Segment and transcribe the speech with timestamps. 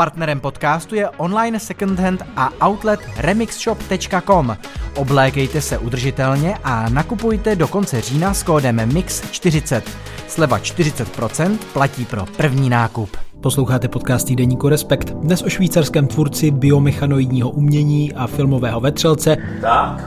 [0.00, 4.56] Partnerem podcastu je online secondhand a outlet remixshop.com.
[4.96, 9.82] Oblékejte se udržitelně a nakupujte do konce října s kódem MIX40.
[10.28, 13.16] Sleva 40% platí pro první nákup.
[13.40, 15.10] Posloucháte podcast týdeníku Respekt.
[15.10, 19.36] Dnes o švýcarském tvůrci biomechanoidního umění a filmového vetřelce.
[19.60, 20.04] Tak.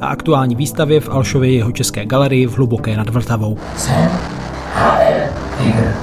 [0.00, 3.58] A aktuální výstavě v Alšově jeho české galerii v Hluboké nad Vltavou.
[3.76, 4.10] Jsem
[4.74, 5.32] HR
[5.62, 5.94] Giger.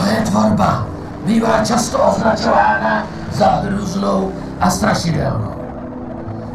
[0.00, 0.93] Moje tvorba
[1.24, 5.54] bývá často označována za hrůznou a strašidelnou.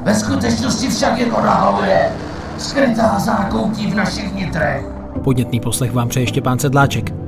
[0.04, 2.12] Ve skutečnosti však jen odhaluje
[2.58, 4.86] skrytá zákoutí v našich nitrech.
[5.24, 7.19] Podnětný poslech vám přeje Štěpán Sedláček.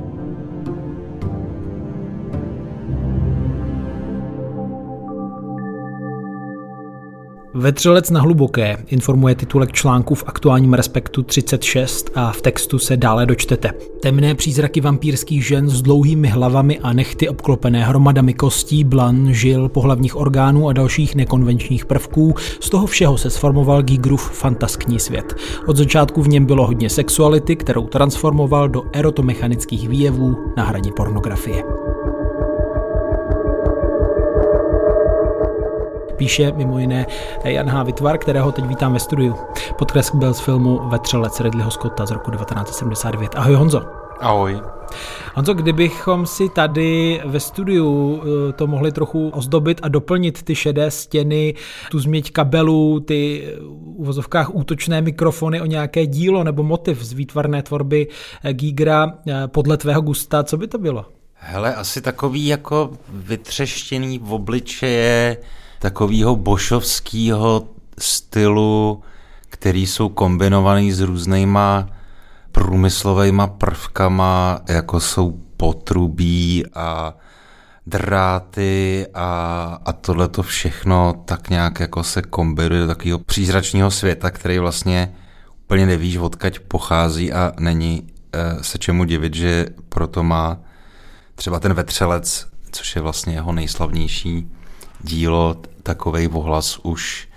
[7.62, 13.26] Vetřelec na hluboké informuje titulek článku v aktuálním Respektu 36 a v textu se dále
[13.26, 13.72] dočtete.
[14.02, 20.16] Temné přízraky vampírských žen s dlouhými hlavami a nechty obklopené hromadami kostí, blan, žil, pohlavních
[20.16, 25.34] orgánů a dalších nekonvenčních prvků, z toho všeho se sformoval Gigrův fantaskní svět.
[25.66, 31.62] Od začátku v něm bylo hodně sexuality, kterou transformoval do erotomechanických výjevů na hraně pornografie.
[36.22, 37.06] Píše mimo jiné
[37.44, 37.82] Jan H.
[37.82, 39.34] Vytvar, kterého teď vítám ve studiu.
[39.78, 43.34] Podkresk byl z filmu Vetřelec Ridleyho Scotta z roku 1979.
[43.34, 43.82] Ahoj Honzo.
[44.20, 44.60] Ahoj.
[45.34, 50.90] Honzo, kdybychom si tady ve studiu eh, to mohli trochu ozdobit a doplnit ty šedé
[50.90, 51.54] stěny,
[51.90, 57.12] tu změť kabelů, ty eh, v uvozovkách útočné mikrofony o nějaké dílo nebo motiv z
[57.12, 58.08] výtvarné tvorby
[58.44, 59.12] eh, Gigra
[59.46, 61.06] podle tvého gusta, co by to bylo?
[61.34, 65.36] Hele, asi takový jako vytřeštěný v obličeje,
[65.82, 69.02] takového bošovského stylu,
[69.48, 71.86] který jsou kombinovaný s různýma
[72.52, 77.14] průmyslovými prvkama, jako jsou potrubí a
[77.86, 79.26] dráty a,
[79.84, 85.14] a tohle to všechno tak nějak jako se kombinuje do takového přízračního světa, který vlastně
[85.64, 90.58] úplně nevíš, odkaď pochází a není e, se čemu divit, že proto má
[91.34, 94.50] třeba ten vetřelec, což je vlastně jeho nejslavnější
[95.02, 97.28] dílo, takovej ohlas už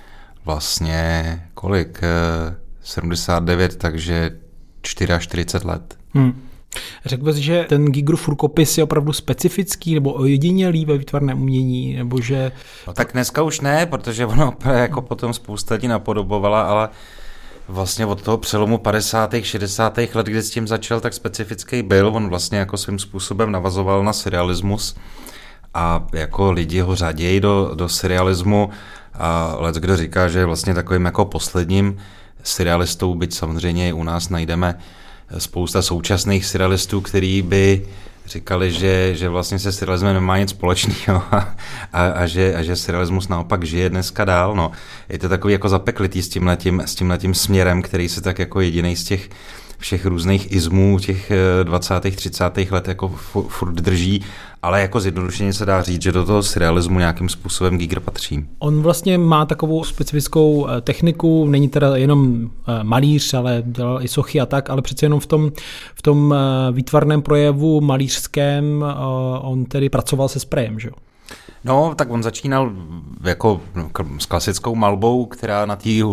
[0.46, 2.02] vlastně kolik?
[2.82, 4.32] 79, eh, takže
[4.82, 5.98] 44 let.
[6.14, 6.42] Hmm.
[7.06, 12.22] Řekl bys, že ten Gigru furkopis je opravdu specifický nebo ojedinělý ve výtvarném umění, nebo
[12.22, 12.52] že...
[12.88, 16.90] No, tak dneska už ne, protože ono jako potom spousta lidí napodobovala, ale
[17.68, 19.36] vlastně od toho přelomu 50.
[19.42, 19.98] 60.
[19.98, 22.08] let, kdy s tím začal, tak specifický byl.
[22.08, 24.96] On vlastně jako svým způsobem navazoval na surrealismus
[25.76, 28.70] a jako lidi ho řadějí do, do surrealismu
[29.14, 31.98] a let kdo říká, že je vlastně takovým jako posledním
[32.44, 34.80] surrealistou, byť samozřejmě u nás najdeme
[35.38, 37.86] spousta současných surrealistů, který by
[38.26, 41.56] říkali, že, že vlastně se surrealismem nemá nic společného a,
[41.94, 44.56] a, a, že, a že surrealismus naopak žije dneska dál.
[44.56, 44.72] No.
[45.10, 48.96] Je to takový jako zapeklitý s tímhletím, s tímhletím směrem, který se tak jako jediný
[48.96, 49.30] z těch
[49.78, 51.32] všech různých izmů těch
[51.64, 52.06] 20.
[52.06, 52.72] Eh, 30.
[52.72, 53.08] let jako
[53.48, 54.24] furt drží,
[54.62, 58.46] ale jako zjednodušeně se dá říct, že do toho surrealismu nějakým způsobem Giger patří.
[58.60, 64.08] On vlastně má takovou specifickou eh, techniku, není teda jenom eh, malíř, ale dělal i
[64.08, 65.52] sochy a tak, ale přece jenom v tom,
[65.96, 66.36] v tom
[66.72, 68.86] výtvarném projevu malířském
[69.42, 70.94] on tedy pracoval se sprejem, že jo?
[71.64, 72.72] No, tak on začínal
[73.24, 73.62] jako
[74.20, 76.04] s klasickou malbou, která na tý,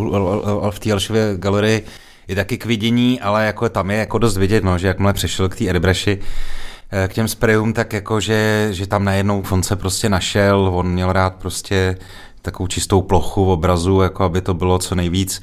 [0.70, 1.84] v té Alšově galerii
[2.32, 5.48] je taky k vidění, ale jako tam je jako dost vidět, no, že jakmile přešel
[5.48, 6.19] k té airbrushy,
[6.93, 10.88] eh, k těm sprayům, tak jako, že, že tam najednou on se prostě našel, on
[10.88, 11.97] měl rád prostě
[12.43, 15.41] takovou čistou plochu obrazu, jako aby to bylo co nejvíc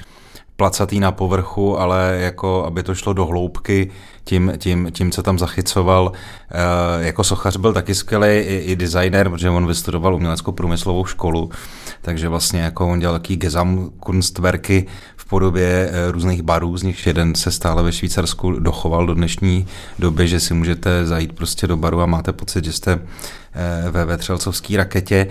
[0.59, 3.92] placatý na povrchu, ale jako aby to šlo do hloubky
[4.24, 6.12] tím, tím, tím co tam zachycoval.
[6.12, 11.50] E, jako sochař byl taky skvělý i, i designer, protože on vystudoval uměleckou průmyslovou školu,
[12.02, 14.88] takže vlastně jako on dělal taký Gesamtkunstwerky
[15.18, 19.68] v podobě e, různých barů, z nich jeden se stále ve Švýcarsku dochoval do dnešní
[20.00, 23.00] doby, že si můžete zajít prostě do baru a máte pocit, že jste e,
[23.91, 25.28] ve vetřelcovské raketě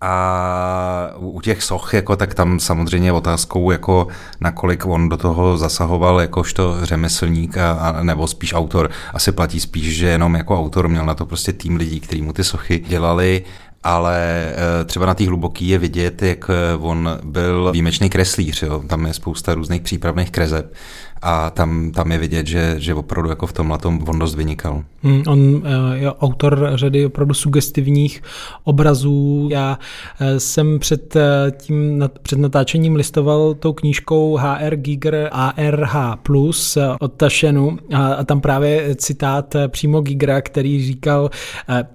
[0.00, 4.06] a u těch soch, jako, tak tam samozřejmě otázkou, jako
[4.40, 8.90] nakolik on do toho zasahoval jakožto řemeslník a, a, nebo spíš autor.
[9.14, 12.32] Asi platí spíš, že jenom jako autor měl na to prostě tým lidí, kteří mu
[12.32, 13.44] ty sochy dělali
[13.82, 18.62] ale eh, třeba na té hluboký je vidět, jak eh, on byl výjimečný kreslíř.
[18.62, 18.82] Jo.
[18.86, 20.74] Tam je spousta různých přípravných krezeb
[21.22, 24.82] a tam, tam je vidět, že, že opravdu jako v tomhle tom on dost vynikal.
[25.02, 28.22] Hmm, on eh, je autor řady opravdu sugestivních
[28.64, 29.48] obrazů.
[29.52, 29.78] Já
[30.20, 31.16] eh, jsem před
[31.58, 38.94] tím před natáčením listoval tou knížkou HR Giger ARH Plus od Tašenu a tam právě
[38.94, 41.30] citát přímo Gigera, který říkal,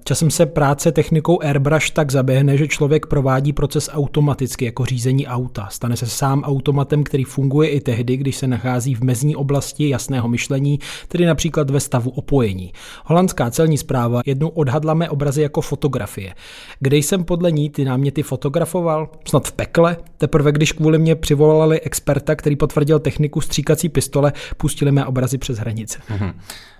[0.04, 5.68] časem se práce technikou airbrush tak zaběhne, že člověk provádí proces automaticky jako řízení auta.
[5.72, 10.28] Stane se sám automatem, který funguje i tehdy, když se nachází v mezní oblasti jasného
[10.28, 12.74] myšlení, tedy například ve stavu opojení.
[13.06, 16.34] Holandská celní zpráva jednou odhadla mé obrazy jako fotografie.
[16.80, 19.10] Kde jsem podle ní ty náměty fotografoval?
[19.28, 19.98] Snad v pekle?
[20.18, 25.58] Teprve když kvůli mě přivolali experta, který potvrdil techniku stříkací pistole, pustili mé obrazy přes
[25.58, 26.00] hranice.
[26.10, 26.34] Mm-hmm.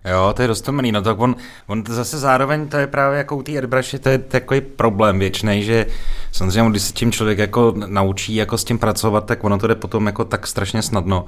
[0.06, 1.36] Jo, to je dost dobrý, no tak on,
[1.68, 5.20] on to zase zároveň, to je právě jako u té airbrushi, to je takový problém
[5.20, 5.86] věčný, že
[6.31, 9.76] samozřejmě, když se tím člověk jako naučí jako s tím pracovat, tak ono to jde
[9.76, 11.26] potom jako tak strašně snadno,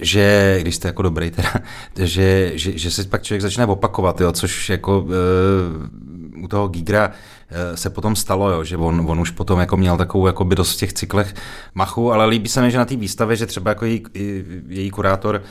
[0.00, 1.52] že když jste jako dobrý teda,
[1.96, 7.08] že, že, že se pak člověk začne opakovat, jo, což jako uh, u toho Gigra
[7.08, 10.54] uh, se potom stalo, jo, že on, on už potom jako měl takovou jako by
[10.54, 11.34] dost v těch cyklech
[11.74, 14.04] machu, ale líbí se mi, že na té výstavě, že třeba jako její,
[14.68, 15.42] její kurátor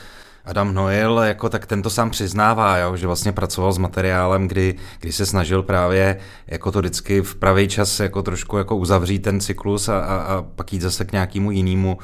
[0.48, 5.12] Adam Noel, jako tak tento sám přiznává, jo, že vlastně pracoval s materiálem, kdy, kdy
[5.12, 9.88] se snažil právě jako to vždycky v pravý čas jako trošku jako uzavřít ten cyklus
[9.88, 11.98] a, a, a pak jít zase k nějakému jinému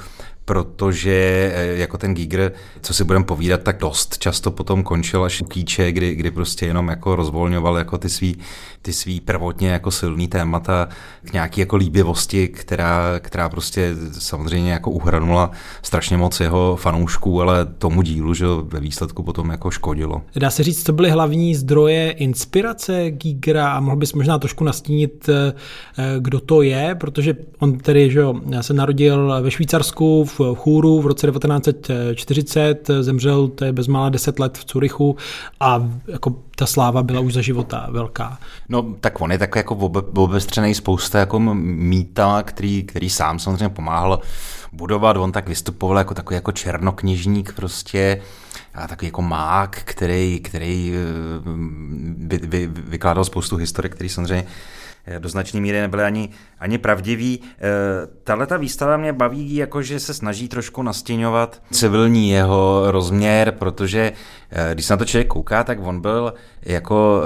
[0.44, 5.40] protože eh, jako ten Giger, co si budeme povídat, tak dost často potom končil až
[5.40, 8.36] u kýče, kdy, kdy prostě jenom jako rozvolňoval jako ty svý,
[8.82, 10.88] ty svý prvotně jako silný témata
[11.24, 15.50] k nějaký jako líbivosti, která, která prostě samozřejmě jako uhranula
[15.82, 20.22] strašně moc jeho fanoušků, ale tomu dílu, že ve výsledku potom jako škodilo.
[20.36, 25.28] Dá se říct, co byly hlavní zdroje inspirace Gigera a mohl bys možná trošku nastínit,
[25.28, 25.54] eh,
[26.18, 31.06] kdo to je, protože on tedy, že jo, se narodil ve Švýcarsku, v Chůru v
[31.06, 35.16] roce 1940, zemřel to je bezmála 10 let v Curychu
[35.60, 38.38] a jako ta sláva byla už za života velká.
[38.68, 39.74] No tak on je takový jako
[40.14, 44.20] obestřený spousta jako mýta, který, který sám samozřejmě pomáhal
[44.72, 45.16] budovat.
[45.16, 48.20] On tak vystupoval jako takový jako černokněžník prostě
[48.74, 51.00] a takový jako mák, který, který eh,
[52.16, 54.48] vy, vy, vykládal spoustu historik, který samozřejmě Eh,
[55.18, 56.28] do značné míry nebyly ani,
[56.58, 57.40] ani pravdivý.
[57.42, 57.60] Eh,
[58.24, 64.12] tahle ta výstava mě baví, jako že se snaží trošku nastěňovat civilní jeho rozměr, protože
[64.50, 67.22] eh, když se na to člověk kouká, tak on byl jako,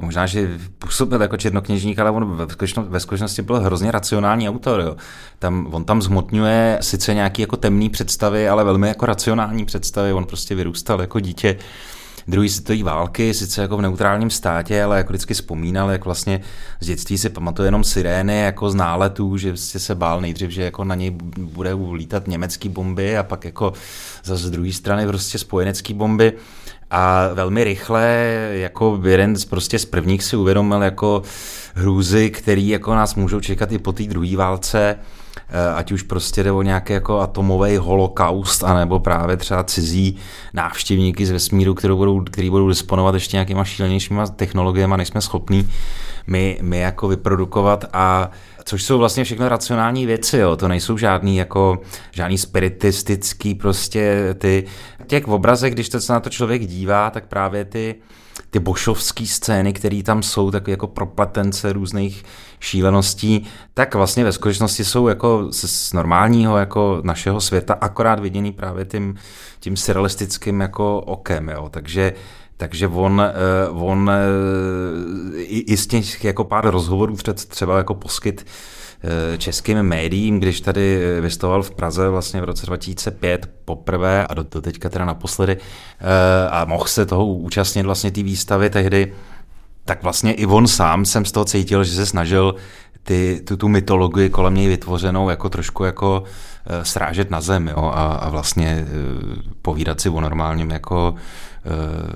[0.00, 4.80] možná, že působil jako černokněžník, ale on ve skutečnosti, ve skutečnosti byl hrozně racionální autor.
[4.80, 4.96] Jo.
[5.38, 10.12] Tam, on tam zhmotňuje sice nějaký jako temný představy, ale velmi jako racionální představy.
[10.12, 11.56] On prostě vyrůstal jako dítě
[12.28, 16.40] druhé světové války, sice jako v neutrálním státě, ale jako vždycky vzpomínal, jak vlastně
[16.80, 20.84] z dětství si pamatuje jenom sirény jako z náletů, že se bál nejdřív, že jako
[20.84, 23.72] na něj bude lítat německý bomby a pak jako
[24.24, 26.32] zase z druhé strany prostě spojenecký bomby.
[26.90, 28.02] A velmi rychle
[28.52, 31.22] jako jeden z, prostě z prvních si uvědomil jako
[31.74, 34.98] hrůzy, který jako nás můžou čekat i po té druhé válce,
[35.74, 40.16] ať už prostě jde o nějaký jako atomový holokaust, anebo právě třeba cizí
[40.54, 45.68] návštěvníky z vesmíru, který budou, který budou disponovat ještě nějakýma šílenějšíma technologiemi, než jsme schopní
[46.26, 48.30] my, my jako vyprodukovat a
[48.64, 50.56] což jsou vlastně všechno racionální věci, jo.
[50.56, 51.80] to nejsou žádný jako
[52.10, 54.64] žádný spiritistický prostě ty,
[55.06, 57.94] těch obrazech, když se na to člověk dívá, tak právě ty
[58.50, 62.24] ty bošovské scény, které tam jsou, tak jako propletence různých
[62.60, 68.84] šíleností, tak vlastně ve skutečnosti jsou jako z normálního jako našeho světa akorát viděný právě
[68.84, 69.14] tím,
[69.60, 71.68] tím surrealistickým jako okem, jo.
[71.68, 72.12] Takže
[72.56, 77.16] takže on, eh, on eh, i, i z těch jako pár rozhovorů
[77.48, 78.46] třeba jako poskyt
[79.38, 84.46] českým médiím, když tady eh, vystavoval v Praze vlastně v roce 2005 poprvé a do,
[84.50, 89.12] do teďka teda naposledy eh, a mohl se toho účastnit vlastně té výstavy tehdy,
[89.84, 92.54] tak vlastně i on sám jsem z toho cítil, že se snažil
[93.02, 96.22] ty, tu, tu mytologii kolem něj vytvořenou jako trošku jako
[96.82, 98.86] srážet na zem jo, a, a vlastně
[99.62, 101.14] povídat si o normálním jako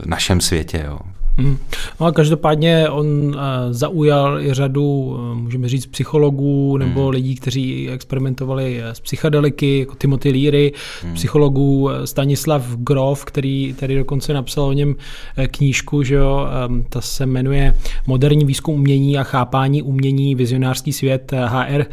[0.04, 0.84] našem světě.
[0.86, 0.98] Jo.
[1.38, 1.56] Hmm.
[2.00, 3.34] No a každopádně on uh,
[3.70, 7.10] zaujal i řadu, uh, můžeme říct, psychologů nebo hmm.
[7.10, 11.14] lidí, kteří experimentovali s psychedeliky, jako Timothy Leary, hmm.
[11.14, 14.94] psychologů Stanislav Grof, který tady dokonce napsal o něm
[15.46, 17.74] knížku, že jo, um, ta se jmenuje
[18.06, 21.84] Moderní výzkum umění a chápání umění, vizionářský svět HR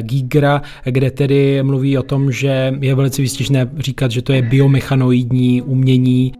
[0.00, 5.62] Gigera, kde tedy mluví o tom, že je velice výstižné říkat, že to je biomechanoidní
[5.62, 6.32] umění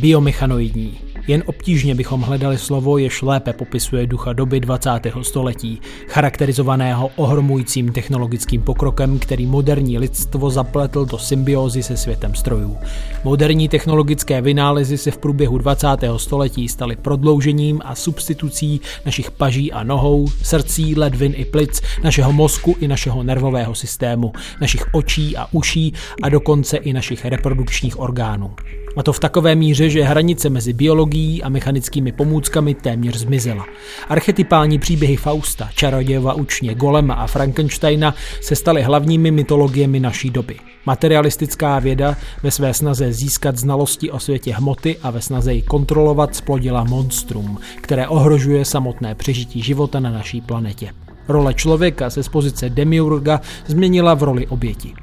[0.00, 0.98] biomechanoidní.
[1.26, 4.90] Jen obtížně bychom hledali slovo, jež lépe popisuje ducha doby 20.
[5.22, 12.76] století, charakterizovaného ohromujícím technologickým pokrokem, který moderní lidstvo zapletl do symbiózy se světem strojů.
[13.24, 15.86] Moderní technologické vynálezy se v průběhu 20.
[16.16, 22.76] století staly prodloužením a substitucí našich paží a nohou, srdcí, ledvin i plic, našeho mozku
[22.80, 28.50] i našeho nervového systému, našich očí a uší a dokonce i našich reprodukčních orgánů.
[28.96, 33.66] A to v takové míře, že hranice mezi biologií a mechanickými pomůckami téměř zmizela.
[34.08, 40.56] Archetypální příběhy Fausta, Čarodějova učně, Golema a Frankensteina se staly hlavními mytologiemi naší doby.
[40.86, 46.36] Materialistická věda ve své snaze získat znalosti o světě hmoty a ve snaze ji kontrolovat
[46.36, 50.90] splodila monstrum, které ohrožuje samotné přežití života na naší planetě.
[51.28, 54.94] Role člověka se z pozice demiurga změnila v roli oběti.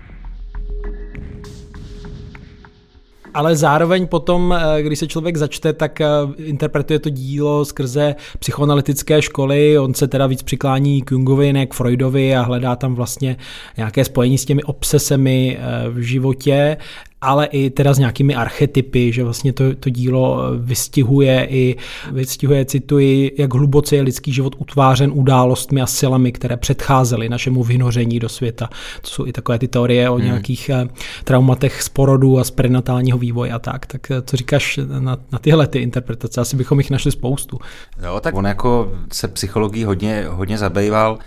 [3.39, 9.21] Ale zároveň potom, eh, když se člověk začte, tak eh, interpretuje to dílo skrze psychoanalytické
[9.21, 13.37] školy, on se teda víc přiklání k Jungovi, ne k Freudovi a hledá tam vlastně
[13.77, 16.77] nějaké spojení s těmi obsesemi eh, v životě
[17.21, 21.75] ale i teda s nějakými archetypy, že vlastně to, to dílo vystihuje i,
[22.11, 28.19] vystihuje, cituji, jak hluboce je lidský život utvářen událostmi a silami, které předcházely našemu vynoření
[28.19, 28.69] do světa.
[29.01, 30.25] To jsou i takové ty teorie o hmm.
[30.25, 30.89] nějakých hmm.
[31.23, 33.85] traumatech z porodu a z prenatálního vývoje a tak.
[33.85, 36.41] Tak eh, co říkáš na, na tyhle ty interpretace?
[36.41, 37.59] Asi bychom jich našli spoustu.
[38.05, 41.17] Jo, tak on jako se psychologií hodně, hodně zabýval.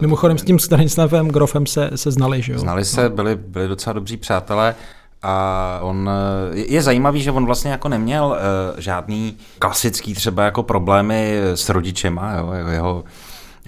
[0.00, 2.58] Mimochodem s tím Stanislavem Grofem se, se znali, že jo?
[2.58, 4.74] Znali se, byli, byli docela dobří přátelé.
[5.22, 6.10] A on,
[6.52, 12.34] je zajímavý, že on vlastně jako neměl uh, žádný klasický třeba jako problémy s rodičema,
[12.34, 13.04] jo, jeho,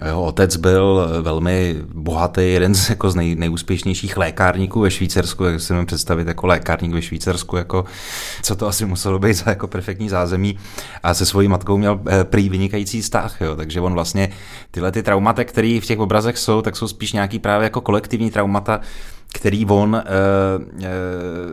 [0.05, 5.61] jeho otec byl velmi bohatý, jeden z, jako z nej, nejúspěšnějších lékárníků ve Švýcarsku, jak
[5.61, 7.85] si představit jako lékárník ve Švýcarsku, jako,
[8.43, 10.59] co to asi muselo být za jako perfektní zázemí.
[11.03, 14.29] A se svojí matkou měl eh, prý vynikající vztah, jo, takže on vlastně
[14.71, 18.31] tyhle ty traumata, které v těch obrazech jsou, tak jsou spíš nějaký právě jako kolektivní
[18.31, 18.81] traumata,
[19.33, 20.91] který on e, e,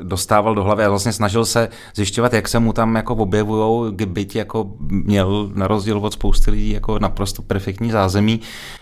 [0.03, 4.35] dostával do hlavy a vlastně snažil se zjišťovat, jak se mu tam jako objevují, byť
[4.35, 8.41] jako měl na rozdíl od spousty lidí jako naprosto perfektní zázemí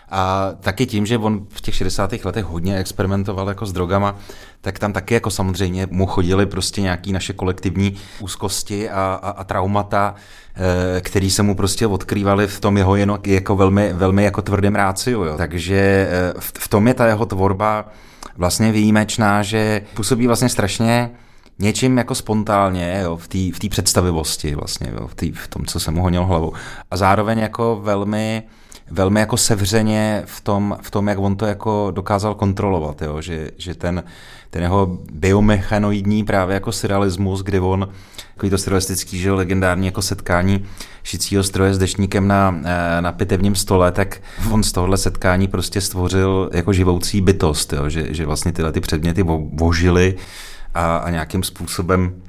[0.09, 2.13] a taky tím, že on v těch 60.
[2.23, 4.15] letech hodně experimentoval jako s drogama,
[4.61, 9.43] tak tam taky jako samozřejmě mu chodili prostě nějaký naše kolektivní úzkosti a, a, a
[9.43, 10.15] traumata,
[10.97, 14.75] e, který se mu prostě odkrývali v tom jeho jen jako velmi, velmi jako tvrdém
[14.75, 15.23] ráciu.
[15.23, 15.37] Jo.
[15.37, 17.85] Takže e, v, v tom je ta jeho tvorba
[18.37, 21.11] vlastně výjimečná, že působí vlastně strašně
[21.59, 25.79] něčím jako spontánně jo, v té v představivosti vlastně, jo, v, tý, v tom, co
[25.79, 26.53] se mu honil hlavou.
[26.91, 28.43] A zároveň jako velmi
[28.91, 33.21] velmi jako sevřeně v tom, v tom, jak on to jako dokázal kontrolovat, jo?
[33.21, 34.03] Že, že ten,
[34.49, 37.89] ten jeho biomechanoidní právě jako surrealismus, kdy on,
[38.33, 40.65] takový to surrealistický, že legendární jako setkání
[41.03, 45.81] šicího stroje s dešníkem na, eh, na pitevním stole, tak on z tohohle setkání prostě
[45.81, 47.89] stvořil jako živoucí bytost, jo?
[47.89, 50.15] Že, že vlastně tyhle ty předměty vožily
[50.73, 52.21] a, a nějakým způsobem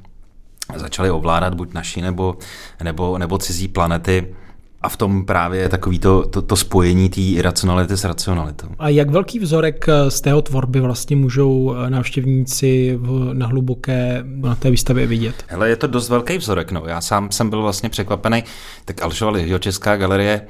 [0.75, 2.37] začaly ovládat buď naši nebo,
[2.83, 4.35] nebo, nebo cizí planety
[4.81, 8.67] a v tom právě je takový to, to, to spojení té iracionality s racionalitou.
[8.79, 14.23] A jak velký vzorek eh, z tého tvorby vlastně můžou eh, návštěvníci v, na hluboké
[14.25, 15.43] na té výstavě vidět?
[15.47, 16.71] Hele, je to dost velký vzorek.
[16.71, 16.83] No.
[16.87, 18.43] Já sám jsem byl vlastně překvapený.
[18.85, 20.41] Tak Alšova Česká galerie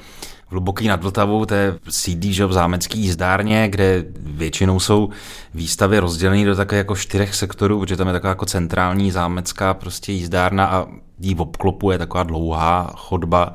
[0.48, 5.09] v Hluboký nad Vltavou, to je CD že v zámecký jízdárně, kde většinou jsou
[5.53, 10.12] výstavy rozdělené do takové jako čtyřech sektorů, protože tam je taková jako centrální zámecká prostě
[10.12, 10.86] jízdárna a
[11.19, 13.53] jí v obklopu je taková dlouhá chodba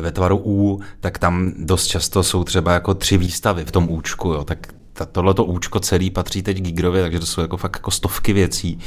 [0.00, 4.28] ve tvaru U, tak tam dost často jsou třeba jako tři výstavy v tom účku,
[4.28, 4.73] jo, tak
[5.12, 8.78] tohleto účko celý patří teď Gigrovi, takže to jsou jako fakt jako stovky věcí.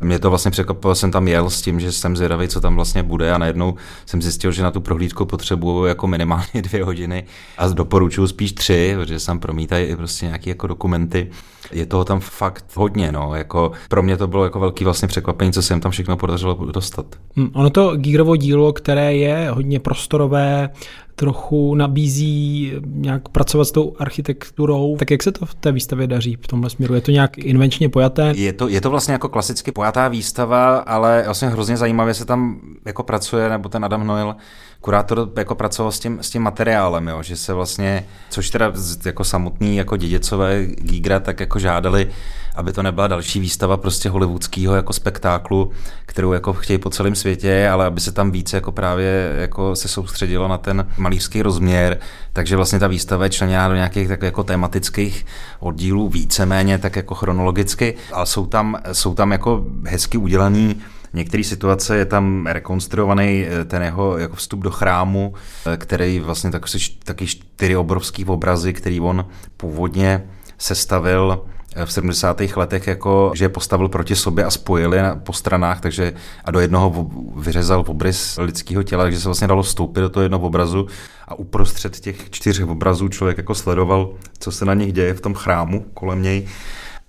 [0.00, 3.02] Mě to vlastně překvapilo, jsem tam jel s tím, že jsem zvědavý, co tam vlastně
[3.02, 3.74] bude a najednou
[4.06, 7.24] jsem zjistil, že na tu prohlídku potřebuju jako minimálně dvě hodiny
[7.58, 11.30] a doporučuju spíš tři, protože tam promítají i prostě nějaké jako dokumenty.
[11.72, 15.52] Je toho tam fakt hodně, no, jako pro mě to bylo jako velký vlastně překvapení,
[15.52, 17.06] co se jim tam všechno podařilo dostat.
[17.36, 20.70] Hmm, ono to Gigrovo dílo, které je hodně prostorové,
[21.14, 24.96] trochu nabízí nějak pracovat s tou architekturou.
[24.96, 26.94] Tak jak se to v té výstavě daří v tomhle směru?
[26.94, 28.32] Je to nějak invenčně pojaté?
[28.36, 32.60] Je to, je to vlastně jako klasicky pojatá výstava, ale vlastně hrozně zajímavě se tam
[32.84, 34.36] jako pracuje, nebo ten Adam Noel
[34.84, 38.72] kurátor jako pracoval s tím, s tím materiálem, jo, že se vlastně, což teda
[39.04, 42.10] jako samotný jako dědicové Gigra tak jako žádali,
[42.54, 45.70] aby to nebyla další výstava prostě hollywoodského jako spektáklu,
[46.06, 49.88] kterou jako chtějí po celém světě, ale aby se tam více jako právě jako se
[49.88, 51.98] soustředilo na ten malířský rozměr,
[52.32, 55.26] takže vlastně ta výstava je členěná do nějakých tak jako tematických
[55.60, 60.82] oddílů víceméně tak jako chronologicky, ale jsou tam, jsou tam jako hezky udělaný
[61.14, 65.34] některé situace je tam rekonstruovaný eh, ten jeho jako vstup do chrámu,
[65.66, 66.66] eh, který vlastně tak,
[67.04, 70.24] taky čtyři obrovský obrazy, který on původně
[70.58, 71.44] sestavil
[71.84, 72.56] v 70.
[72.56, 76.12] letech, jako, že je postavil proti sobě a spojili po stranách, takže
[76.44, 80.46] a do jednoho vyřezal obrys lidského těla, takže se vlastně dalo vstoupit do toho jednoho
[80.46, 80.86] obrazu
[81.28, 85.34] a uprostřed těch čtyř obrazů člověk jako sledoval, co se na nich děje v tom
[85.34, 86.48] chrámu kolem něj.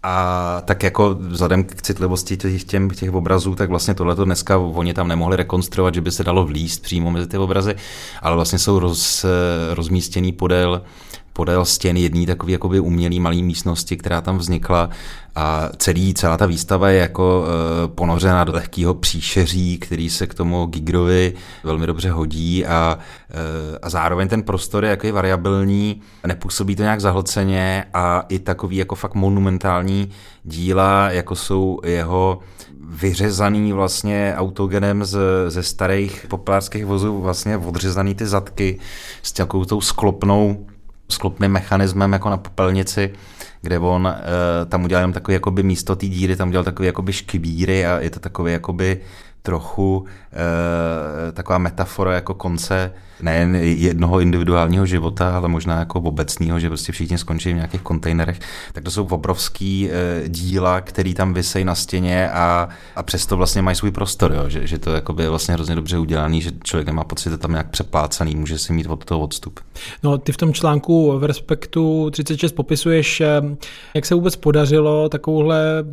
[0.07, 4.93] A tak jako vzhledem k citlivosti těch, těm, těch obrazů, tak vlastně tohleto dneska oni
[4.93, 7.75] tam nemohli rekonstruovat, že by se dalo vlíst přímo mezi ty obrazy,
[8.21, 9.25] ale vlastně jsou roz,
[9.73, 10.81] rozmístěný podél
[11.35, 14.89] podél stěn jedný takový jakoby umělý malý místnosti, která tam vznikla.
[15.35, 20.33] A celý, celá ta výstava je jako e, ponořena do lehkého příšeří, který se k
[20.33, 22.65] tomu Gigrovi velmi dobře hodí.
[22.65, 22.99] A,
[23.29, 28.77] e, a zároveň ten prostor je jaký variabilní, nepůsobí to nějak zahlceně a i takový
[28.77, 30.09] jako fakt monumentální
[30.43, 32.39] díla, jako jsou jeho
[32.87, 38.79] vyřezaný vlastně autogenem z, ze starých populárských vozů vlastně odřezaný ty zadky
[39.23, 40.65] s takovou tou sklopnou
[41.09, 43.13] sklopným mechanismem jako na popelnici,
[43.61, 47.13] kde on uh, tam udělal jenom takový jakoby místo té díry, tam udělal takový jakoby
[47.13, 49.01] škvíry a je to takový jakoby
[49.45, 50.05] trochu
[51.27, 56.91] e, taková metafora jako konce nejen jednoho individuálního života, ale možná jako obecného, že prostě
[56.91, 58.39] všichni skončí v nějakých kontejnerech,
[58.73, 63.61] tak to jsou obrovský e, díla, které tam vysejí na stěně a, a přesto vlastně
[63.61, 64.49] mají svůj prostor, jo?
[64.49, 67.69] Že, že to je vlastně hrozně dobře udělaný, že člověk nemá pocit, že tam nějak
[67.69, 69.59] přeplácaný, může si mít od toho odstup.
[70.03, 73.21] No, ty v tom článku v Respektu 36 popisuješ,
[73.93, 75.83] jak se vůbec podařilo takovouhle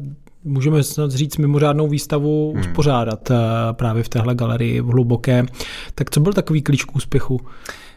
[0.45, 2.61] můžeme snad říct, mimořádnou výstavu hmm.
[2.61, 3.37] uspořádat eh,
[3.73, 5.47] právě v téhle galerii v Hluboké.
[5.95, 7.41] Tak co byl takový klíč k úspěchu?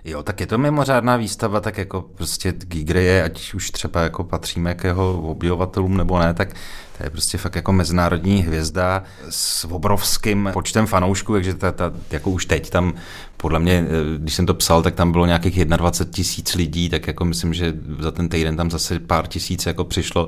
[0.08, 4.24] Jo, tak je to mimořádná výstava, tak jako prostě Giger je, ať už třeba jako
[4.24, 6.54] patříme k jeho objevovatelům nebo ne, tak
[6.98, 12.30] to je prostě fakt jako mezinárodní hvězda s obrovským počtem fanoušků, takže ta, ta, jako
[12.30, 12.94] už teď tam,
[13.38, 17.08] podle mě, eh, když jsem to psal, tak tam bylo nějakých 21 tisíc lidí, tak
[17.08, 20.28] jako myslím, že za ten týden tam zase pár tisíc jako přišlo,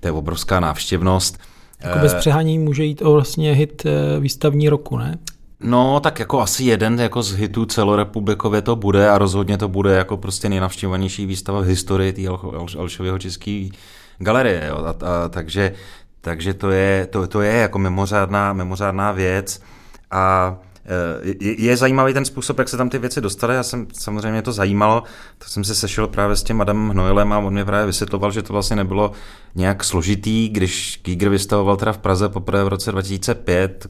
[0.00, 1.38] to je obrovská návštěvnost.
[1.84, 5.18] Jako bez eh, přehání může jít o vlastně hit eh, výstavní roku, ne?
[5.62, 9.94] No, tak jako asi jeden jako z hitů celorepublikově to bude a rozhodně to bude
[9.94, 12.22] jako prostě nejnavštěvovanější výstava v historii té
[12.78, 13.68] Alšového české
[14.18, 14.66] galerie.
[14.68, 14.76] Jo.
[14.76, 15.72] A, a, takže,
[16.20, 19.60] takže to je, to, to je jako mimořádná, mimořádná věc
[20.10, 20.56] a
[21.22, 23.54] je, je zajímavý ten způsob, jak se tam ty věci dostaly.
[23.54, 25.02] Já jsem samozřejmě to zajímalo,
[25.38, 28.42] to jsem se sešel právě s tím Adamem Hnojilem a on mě právě vysvětloval, že
[28.42, 29.12] to vlastně nebylo
[29.54, 33.86] nějak složitý, když Giger vystavoval teda v Praze poprvé v roce 2005,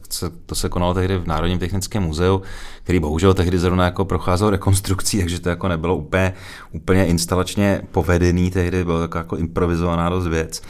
[0.46, 2.42] to se konalo tehdy v Národním technickém muzeu,
[2.82, 6.32] který bohužel tehdy zrovna jako procházel rekonstrukcí, takže to jako nebylo úplně,
[6.72, 8.84] úplně instalačně povedený, tehdy.
[8.84, 10.62] Bylo jako, jako improvizovaná dost věc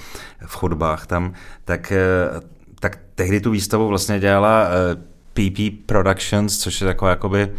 [0.47, 1.33] v chodbách tam,
[1.64, 2.40] tak eh,
[2.81, 4.97] tak tehdy tu výstavu vlastně dělala eh,
[5.40, 7.53] PP Productions, což je taková jakoby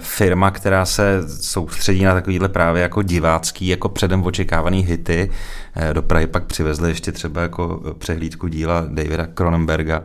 [0.00, 5.30] firma, která se soustředí na takovýhle právě jako divácký, jako předem očekávaný hity.
[5.76, 10.02] E, do Prahy pak přivezli ještě třeba jako přehlídku díla Davida Cronenberga,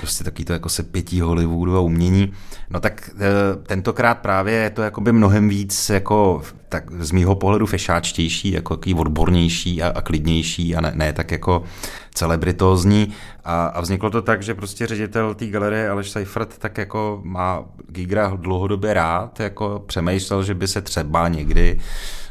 [0.00, 2.32] prostě taky to jako se pětí Hollywoodu a umění.
[2.70, 3.10] No tak
[3.66, 8.94] tentokrát právě je to jakoby mnohem víc jako tak z mýho pohledu fešáčtější, jako jaký
[8.94, 11.62] odbornější a, a klidnější a ne, ne tak jako
[12.14, 13.12] celebritózní.
[13.44, 17.64] A, a vzniklo to tak, že prostě ředitel té galerie Aleš Seifert tak jako má
[17.88, 21.80] Gigra dlouhodobě rád, jako přemýšlel, že by se třeba někdy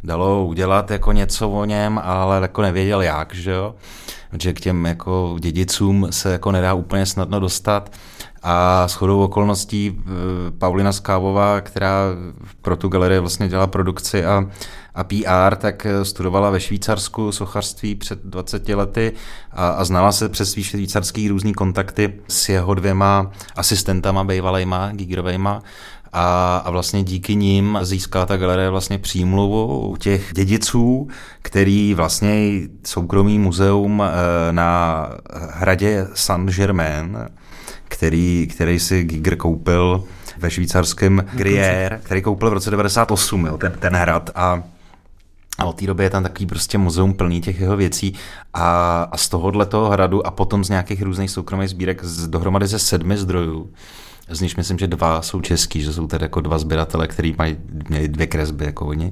[0.04, 3.76] dalo udělat jako něco o něm, ale jako nevěděl jak, že jo.
[4.40, 7.92] Že k těm jako dědicům se jako nedá úplně snadno dostat.
[8.44, 10.12] A s chodou okolností eh,
[10.58, 11.96] Paulina Skávová, která
[12.62, 14.46] pro tu galerii vlastně dělá produkci a,
[14.96, 19.12] a PR, tak eh, studovala ve Švýcarsku sochařství před 20 lety
[19.52, 25.62] a, a znala se přes svý švýcarský různý kontakty s jeho dvěma asistentama bývalejma, Gigerovejma
[26.14, 31.08] a, a vlastně díky nim získala ta galerie vlastně přímluvu těch dědiců,
[31.42, 32.50] který vlastně
[32.86, 35.10] soukromý muzeum eh, na
[35.52, 37.30] hradě Saint-Germain
[37.90, 40.04] který, který si Giger koupil
[40.38, 44.30] ve švýcarském Gruyère, který koupil v roce 98, jo, ten, ten hrad.
[44.36, 44.64] A
[45.58, 48.14] a od té doby je tam takový prostě muzeum plný těch jeho věcí.
[48.54, 52.68] A, a z tohohle toho hradu a potom z nějakých různých soukromých sbírek z, dohromady
[52.68, 53.70] ze sedmi zdrojů
[54.30, 57.58] z nich myslím, že dva jsou český, že jsou tedy jako dva sběratele, který mají
[57.90, 59.12] měli dvě kresby jako oni.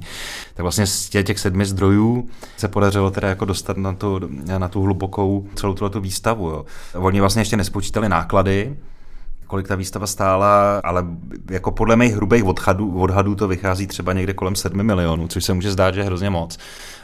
[0.54, 4.20] Tak vlastně z těch sedmi zdrojů se podařilo teda jako dostat na tu,
[4.58, 6.48] na tu hlubokou celou tu výstavu.
[6.48, 6.66] Jo.
[6.94, 8.76] Oni vlastně ještě nespočítali náklady,
[9.48, 11.04] kolik ta výstava stála, ale
[11.50, 15.54] jako podle mých hrubých odhadů, odhadů to vychází třeba někde kolem 7 milionů, což se
[15.54, 16.58] může zdát, že je hrozně moc.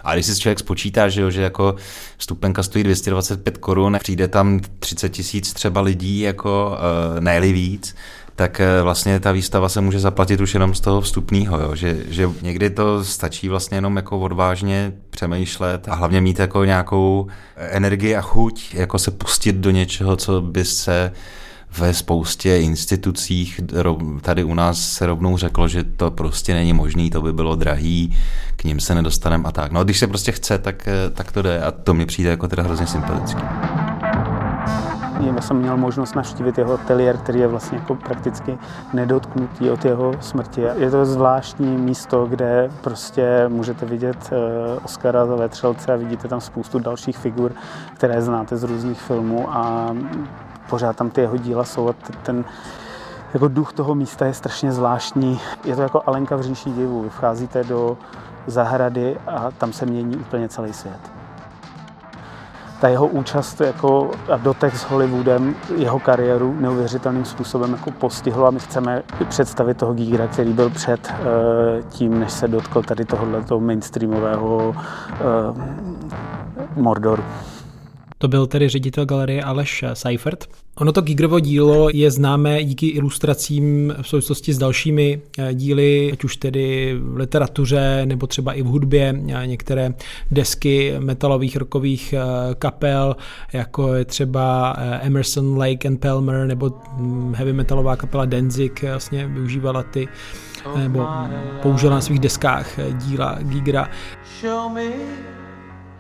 [0.05, 1.75] A když si člověk spočítá, že, jo, že jako
[2.17, 6.79] vstupenka stojí 225 korun, přijde tam 30 tisíc třeba lidí, jako
[7.15, 7.95] uh, ne víc,
[8.37, 12.31] tak eh, vlastně ta výstava se může zaplatit už jenom z toho vstupního, že, že
[12.43, 17.27] někdy to stačí vlastně jenom jako odvážně přemýšlet a hlavně mít jako nějakou
[17.57, 21.13] energii a chuť, jako se pustit do něčeho, co by se
[21.79, 23.61] ve spoustě institucích
[24.21, 28.17] tady u nás se rovnou řeklo, že to prostě není možný, to by bylo drahý,
[28.57, 29.73] k ním se nedostaneme a tak.
[29.73, 32.31] No a když se prostě chce, tak, eh, tak to jde a to mi přijde
[32.31, 33.43] jako teda hrozně sympatický.
[35.21, 38.59] Já jsem měl možnost navštívit jeho ateliér, který je vlastně jako prakticky
[38.93, 40.63] nedotknutý od jeho smrti.
[40.77, 46.41] Je to zvláštní místo, kde prostě můžete vidět eh, Oscara za vetřelce a vidíte tam
[46.41, 47.53] spoustu dalších figur,
[47.95, 49.95] které znáte z různých filmů a
[50.71, 52.45] pořád tam ty jeho díla jsou a ten
[53.35, 55.41] jako duch toho místa je strašně zvláštní.
[55.65, 57.09] Je to jako Alenka v říši divu.
[57.09, 57.97] Vcházíte do
[58.47, 61.01] zahrady a tam se mění úplně celý svět
[62.85, 68.51] ta jeho účast jako a dotek s Hollywoodem jeho kariéru neuvěřitelným způsobem jako postihlo a
[68.51, 73.61] my chceme představit toho Gigra, který byl před uh, tím, než se dotkl tady tohoto
[73.61, 75.63] mainstreamového uh,
[76.77, 77.23] Mordoru.
[78.25, 80.49] To byl tedy ředitel galerie Aleš Seifert.
[80.77, 86.25] Ono to Gigrovo dílo je známé díky ilustracím v souvislosti s dalšími eh, díly, ať
[86.25, 89.13] už tedy v literatuře nebo třeba i v hudbě.
[89.45, 89.95] Některé
[90.31, 93.17] desky metalových rokových eh, kapel,
[93.53, 99.27] jako je třeba eh, Emerson, Lake and Palmer nebo hm, heavy metalová kapela Danzig vlastně
[99.27, 100.09] využívala ty
[100.77, 101.07] nebo
[101.63, 103.91] použila na svých deskách díla Gigra.
[104.41, 104.91] Show me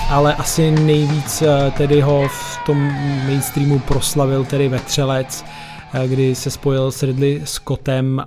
[0.09, 2.77] ale asi nejvíc eh, tedy ho v tom
[3.25, 5.45] mainstreamu proslavil tedy Vetřelec,
[5.93, 8.25] eh, kdy se spojil s Ridley Scottem.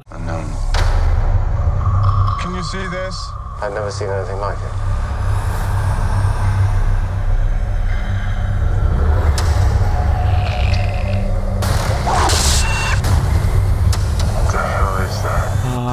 [2.43, 3.17] Can you see this?
[3.63, 4.96] I've never seen anything like it.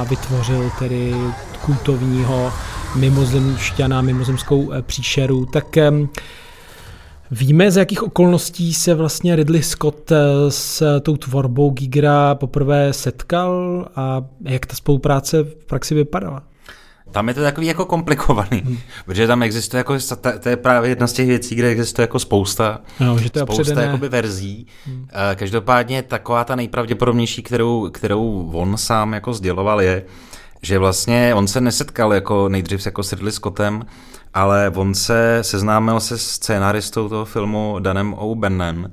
[0.03, 1.13] Vytvořil tedy
[1.65, 2.53] kultovního
[2.95, 5.77] mimozemšťana, mimozemskou eh, příšeru, tak
[7.31, 10.17] Víme, z jakých okolností se vlastně Ridley Scott eh,
[10.49, 16.43] s tou tvorbou Gigra poprvé setkal a jak ta spolupráce v praxi vypadala?
[17.11, 18.77] Tam je to takový jako komplikovaný, hmm.
[19.05, 19.97] protože tam existuje jako,
[20.39, 23.43] to je právě jedna z těch věcí, kde existuje jako spousta, no, že to je
[23.43, 24.67] spousta jakoby verzí.
[24.85, 25.07] Hmm.
[25.31, 30.05] Eh, každopádně taková ta nejpravděpodobnější, kterou, kterou on sám jako sděloval je,
[30.61, 33.85] že vlastně on se nesetkal jako nejdřív jako s Ridley Scottem,
[34.33, 38.91] ale on se seznámil se scénaristou toho filmu Danem O'Bannon,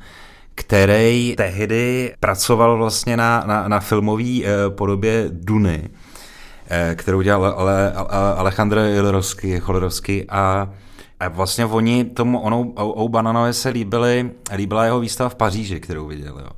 [0.55, 5.88] který tehdy pracoval vlastně na, na, na filmové eh, podobě Duny,
[6.95, 10.69] kterou dělal ale, ale, Alejandro Jodorowsky, Cholerovsky a
[11.21, 16.39] a vlastně oni tomu onou O'Bannanovi se líbily, líbila jeho výstava v Paříži, kterou viděl.
[16.39, 16.51] Jo.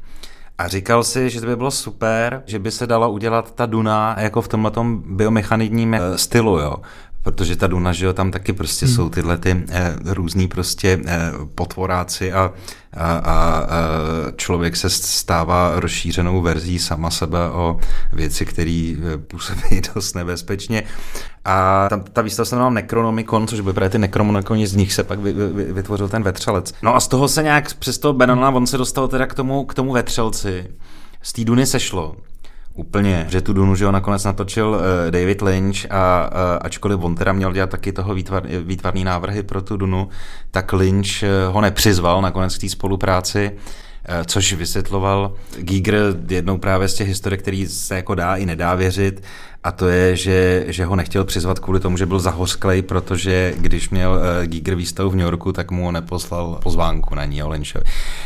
[0.59, 4.17] A říkal si, že to by bylo super, že by se dala udělat ta Duna
[4.19, 4.73] jako v tomhle
[5.07, 6.77] biomechanickém eh, stylu, jo
[7.23, 8.95] protože ta Duna, že jo, tam taky prostě hmm.
[8.95, 12.53] jsou tyhle ty eh, různý prostě eh, potvoráci a,
[12.97, 13.63] a, a,
[14.37, 17.79] člověk se stává rozšířenou verzí sama sebe o
[18.13, 20.83] věci, které eh, působí dost nebezpečně.
[21.45, 25.03] A tam ta výstava se jmenovala Necronomicon, což byly právě ty Necronomiconi, z nich se
[25.05, 26.75] pak vy, vy, vytvořil ten vetřelec.
[26.83, 29.65] No a z toho se nějak přes toho Benona, on se dostal teda k tomu,
[29.65, 30.67] k tomu vetřelci.
[31.23, 32.17] Z té Duny sešlo
[32.75, 37.15] úplně, že tu Dunu, že ho nakonec natočil uh, David Lynch a uh, ačkoliv on
[37.15, 40.09] teda měl dělat taky toho výtvar, výtvarný návrhy pro tu Dunu,
[40.51, 43.53] tak Lynch uh, ho nepřizval nakonec k té spolupráci,
[44.27, 45.97] což vysvětloval Giger
[46.29, 49.23] jednou právě z těch historiek, který se jako dá i nedá věřit,
[49.65, 53.91] a to je, že, že ho nechtěl přizvat kvůli tomu, že byl zahořklej, protože když
[53.91, 57.85] měl Giger výstavu v New Yorku, tak mu neposlal pozvánku na ní o Lynchovi.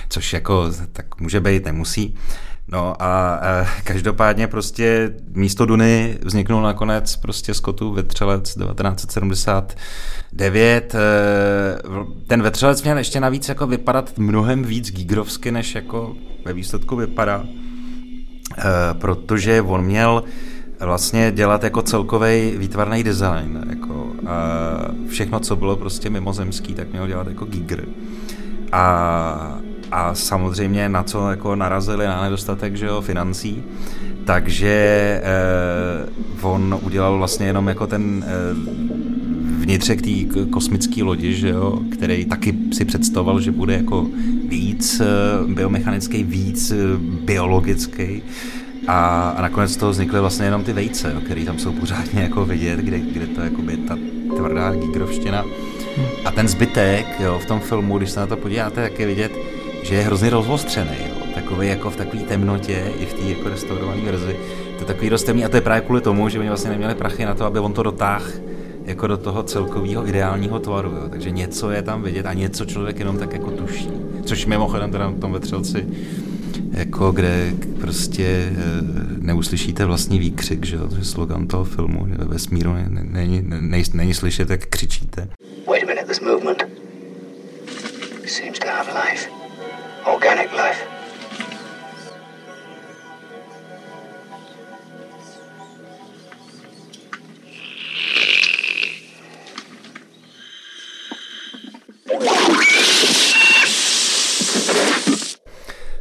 [0.09, 2.15] Což jako tak může být, nemusí.
[2.69, 10.95] No a, a každopádně prostě místo Duny vzniknul nakonec prostě Skotu vetřelec 1979.
[10.95, 10.99] Eh,
[12.27, 17.45] ten vetřelec měl ještě navíc jako vypadat mnohem víc gigrovsky, než jako ve výsledku vypadá.
[18.59, 20.25] Eh, protože on měl
[20.81, 23.65] vlastně dělat jako celkový výtvarný design.
[23.71, 24.39] Jako, a
[25.09, 27.85] všechno, co bylo prostě mimozemský, tak měl dělat jako gigr.
[28.73, 29.59] A
[29.93, 33.63] a samozřejmě na co jako narazili na nedostatek že jo, financí,
[34.25, 34.77] takže
[35.25, 38.31] eh, on udělal vlastně jenom jako ten eh,
[39.67, 44.07] vnitřek té kosmické lodi, že jo, který taky si představoval, že bude jako
[44.49, 46.77] víc eh, biomechanický, víc eh,
[47.25, 48.23] biologický.
[48.89, 52.23] A, a nakonec z toho vznikly vlastně jenom ty vejce, jo, které tam jsou pořádně
[52.23, 53.99] jako vidět, kde, kde to jako je ta
[54.37, 55.45] tvrdá gigrovština.
[56.25, 59.33] A ten zbytek jo, v tom filmu, když se na to podíváte, tak je vidět,
[59.87, 60.97] že je hrozně rozostřený.
[61.09, 61.27] Jo.
[61.35, 64.37] Takový jako v takové temnotě, i v té jako restaurované verzi.
[64.77, 67.25] To je takový dost a to je právě kvůli tomu, že oni vlastně neměli prachy
[67.25, 68.25] na to, aby on to dotáhl
[68.85, 70.91] jako do toho celkového ideálního tvaru.
[70.91, 71.09] Jo.
[71.11, 73.91] Takže něco je tam vidět a něco člověk jenom tak jako tuší.
[74.25, 75.87] Což mimochodem teda v tom vetřelci
[76.73, 78.53] jako kde prostě e,
[79.19, 84.15] neuslyšíte vlastní výkřik, že to je slogan toho filmu, že ve vesmíru není, není, není
[84.15, 85.29] slyšet, jak křičíte.
[85.69, 86.63] Wait a minute, this movement
[88.27, 89.46] seems to have life.
[90.07, 90.97] Organic life.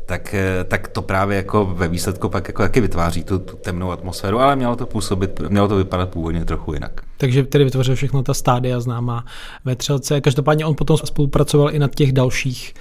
[0.05, 3.91] tak, eh, tak to právě jako ve výsledku pak jako taky vytváří tu, tu temnou
[3.91, 7.01] atmosféru, ale mělo to působit, mělo to vypadat původně trochu jinak.
[7.17, 9.25] Takže tedy vytvořil všechno ta stádia známá
[9.65, 10.21] ve Třelce.
[10.21, 12.73] Každopádně on potom spolupracoval i na těch dalších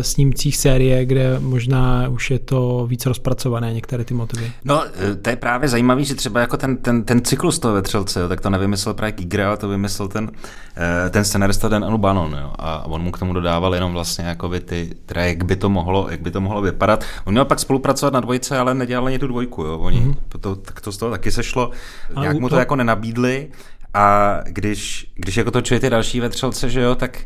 [0.00, 4.52] snímcích série, kde možná už je to víc rozpracované některé ty motivy.
[4.64, 7.82] No, eh, to je právě zajímavý, že třeba jako ten, ten, ten cyklus toho ve
[7.82, 10.30] Třelce, jo, tak to nevymyslel právě Giger, ale to vymyslel ten,
[11.10, 14.60] ten scenarista Dan Anubanon, jo, a on mu k tomu dodával jenom vlastně jako by
[14.60, 17.04] ty, teda jak by to mohlo, jak by to mohlo vypadat.
[17.24, 19.78] On měl pak spolupracovat na dvojce, ale nedělal ani tu dvojku, jo.
[19.78, 20.40] Oni, mm-hmm.
[20.40, 21.70] to, tak to z toho taky sešlo.
[22.20, 23.48] Nějak mu to, to jako nenabídli
[23.94, 27.18] a když, když jako točili další vetřelce, že jo, tak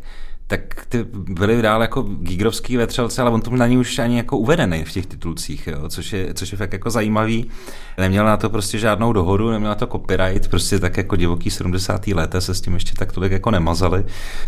[0.47, 4.37] tak ty byly dál jako gigrovský vetřelce, ale on to na ní už ani jako
[4.37, 7.49] uvedený v těch titulcích, jo, což, je, což je fakt jako zajímavý.
[7.97, 12.07] Neměl na to prostě žádnou dohodu, neměl na to copyright, prostě tak jako divoký 70.
[12.07, 14.05] léta se s tím ještě tak tolik jako nemazali,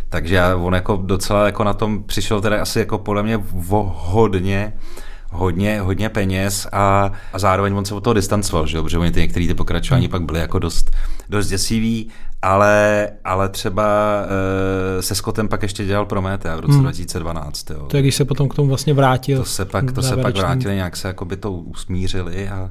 [0.09, 3.39] takže on jako docela jako na tom přišel teda asi jako podle mě
[3.83, 4.73] hodně
[5.31, 8.83] hodně, hodně peněz a, a zároveň on se od toho distancoval, že jo?
[8.83, 10.11] protože oni ty některé ty pokračování hmm.
[10.11, 10.91] pak byly jako dost,
[11.29, 12.09] dost děsivý,
[12.41, 13.85] ale, ale třeba
[14.99, 16.83] e, se Scottem pak ještě dělal Prometea v roce hmm.
[16.83, 17.69] 2012.
[17.69, 17.85] Jo.
[17.85, 19.37] To je, když se potom k tomu vlastně vrátil.
[19.37, 22.69] To se pak, to se pak vrátili, nějak se jako by to usmířili a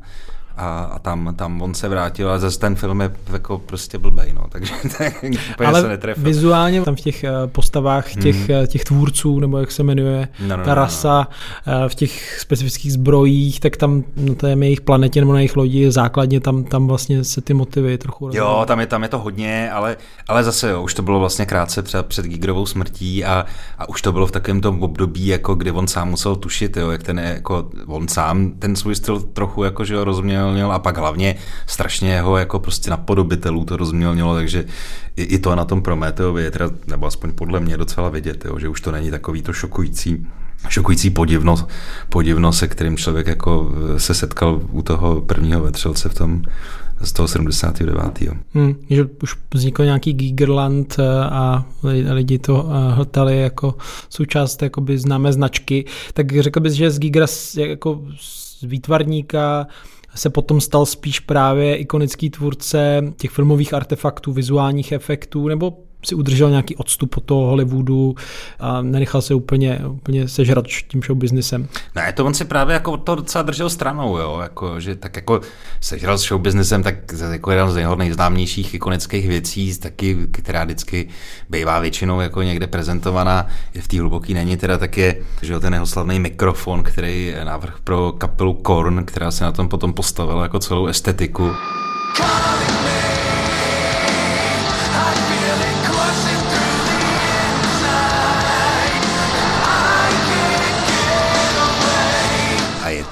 [0.56, 4.32] a, a tam, tam on se vrátil, ale zase ten film je jako prostě blbej,
[4.32, 4.74] no, takže
[5.50, 6.24] úplně ale se netrefil.
[6.24, 8.66] vizuálně tam v těch eh, postavách těch, mm.
[8.66, 11.28] těch tvůrců, nebo jak se jmenuje, no, no, ta no, rasa,
[11.66, 11.88] no, no.
[11.88, 16.40] v těch specifických zbrojích, tak tam na té jejich planetě nebo na jejich lodi základně
[16.40, 19.96] tam, tam vlastně se ty motivy trochu Jo, tam je, tam je to hodně, ale,
[20.28, 23.46] ale zase jo, už to bylo vlastně krátce před, před Gigerovou smrtí a,
[23.78, 26.90] a už to bylo v takovém tom období, jako kdy on sám musel tušit, jo,
[26.90, 30.78] jak ten, jako on sám ten svůj styl trochu jako, že jo, rozuměl rozmělnil a
[30.78, 34.64] pak hlavně strašně jeho jako prostě napodobitelů to rozmělnilo, takže
[35.16, 38.58] i, i to na tom Prometeovi je teda, nebo aspoň podle mě docela vidět, jo,
[38.58, 40.26] že už to není takový to šokující
[40.68, 41.56] šokující podivno,
[42.08, 46.42] podivno, se kterým člověk jako eh, se setkal u toho prvního vetřelce v tom
[47.00, 48.36] z toho 79.
[48.54, 51.64] Hmm, že už vznikl nějaký Gigerland eh, a
[52.10, 53.74] lidi to eh, hltali jako
[54.08, 54.62] součást
[54.94, 59.66] známé značky, tak řekl bys, že z Gigera jako z výtvarníka
[60.16, 66.50] se potom stal spíš právě ikonický tvůrce těch filmových artefaktů, vizuálních efektů, nebo si udržel
[66.50, 68.14] nějaký odstup od toho Hollywoodu
[68.60, 71.68] a nenechal se úplně, úplně sežrat tím show businessem.
[71.94, 75.40] Ne, to on si právě jako to docela držel stranou, jo, jako, že tak jako
[75.80, 76.94] sežral s show businessem, tak
[77.32, 81.08] jako jeden z jeho nejznámějších ikonických věcí, taky, která vždycky
[81.50, 85.74] bývá většinou jako někde prezentovaná, je v té hluboký není teda, tak je, že ten
[85.74, 90.42] jeho slavný mikrofon, který je návrh pro kapelu Korn, která se na tom potom postavila
[90.42, 91.50] jako celou estetiku.
[92.16, 92.85] Calling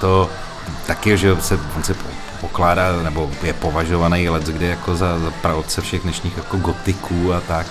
[0.04, 0.30] to
[0.86, 1.96] taky, že se, on se
[2.40, 7.40] pokládá, nebo je považovaný let kdy jako za, za pravce všech dnešních jako gotiků a
[7.40, 7.66] tak,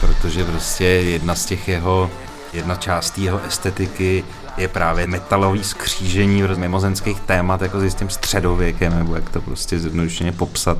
[0.00, 2.10] protože prostě jedna z těch jeho,
[2.52, 4.24] jedna část jeho estetiky
[4.56, 10.32] je právě metalový skřížení mimozenských témat jako s tím středověkem, nebo jak to prostě zjednodušeně
[10.32, 10.78] popsat.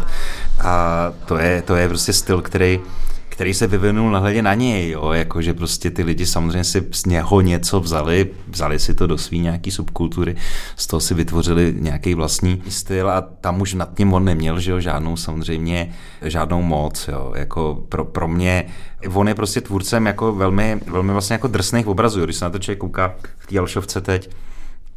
[0.61, 2.81] A to je, to je prostě styl, který
[3.29, 7.41] který se vyvinul nahledě na něj, jo, jakože prostě ty lidi samozřejmě si z něho
[7.41, 10.37] něco vzali, vzali si to do svý nějaký subkultury,
[10.77, 14.71] z toho si vytvořili nějaký vlastní styl a tam už nad tím on neměl, že
[14.71, 18.65] jo, žádnou samozřejmě, žádnou moc, jo, jako pro, pro mě,
[19.15, 22.59] on je prostě tvůrcem jako velmi, velmi vlastně jako drsných obrazů, když se na to
[22.59, 24.31] člověk kouká v té Alšovce teď,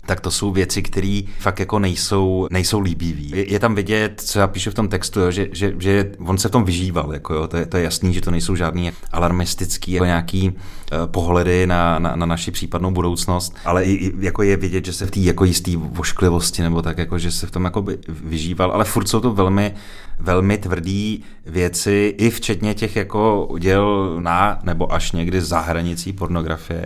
[0.08, 3.30] tak to jsou věci, které fakt jako nejsou, nejsou líbivý.
[3.30, 6.38] Je, je, tam vidět, co já píšu v tom textu, jo, že, že, že, on
[6.38, 8.92] se v tom vyžíval, jako jo, to, je, to je jasný, že to nejsou žádný
[9.12, 10.58] alarmistický jako nějaký uh,
[11.06, 15.12] pohledy na, na, na naši případnou budoucnost, ale i, jako je vidět, že se v
[15.12, 19.08] té jako jistý vošklivosti nebo tak, jako, že se v tom jako vyžíval, ale furt
[19.08, 19.74] jsou to velmi,
[20.20, 26.86] velmi tvrdý věci, i včetně těch jako děl na nebo až někdy za hranicí pornografie.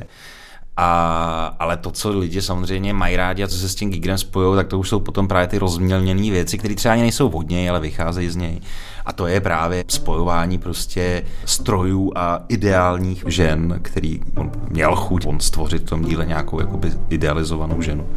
[0.84, 4.56] A, ale to, co lidi samozřejmě mají rádi a co se s tím Gigrem spojují,
[4.56, 7.70] tak to už jsou potom právě ty rozmělněné věci, které třeba ani nejsou od něj,
[7.70, 8.60] ale vycházejí z něj.
[9.06, 15.40] A to je právě spojování prostě strojů a ideálních žen, který on měl chuť on
[15.40, 18.08] stvořit v tom díle nějakou jakoby idealizovanou ženu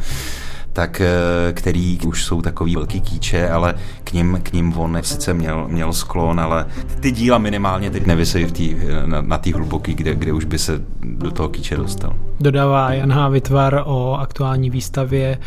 [0.75, 5.33] tak eh, který už jsou takový velký kýče, ale k ním, k ním on sice
[5.33, 6.65] měl, měl sklon, ale
[6.99, 10.59] ty díla minimálně teď nevysejí v tý, na, na té hluboký, kde, kde už by
[10.59, 12.13] se do toho kýče dostal.
[12.39, 13.29] Dodává Jan H.
[13.29, 15.37] Vytvar o aktuální výstavě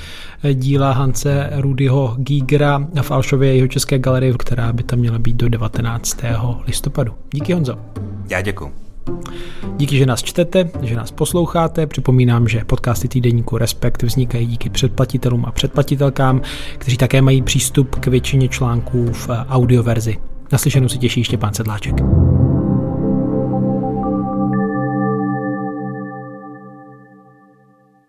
[0.55, 5.49] díla Hance Rudyho Gígra v Alšově jeho české galerii, která by tam měla být do
[5.49, 6.19] 19.
[6.67, 7.15] listopadu.
[7.33, 7.75] Díky Honzo.
[8.31, 8.88] Já děkuji.
[9.77, 11.87] Díky, že nás čtete, že nás posloucháte.
[11.87, 16.41] Připomínám, že podcasty týdeníku Respekt vznikají díky předplatitelům a předplatitelkám,
[16.79, 20.17] kteří také mají přístup k většině článků v audioverzi.
[20.53, 21.95] Naslyšenou si těší Štěpán Sedláček.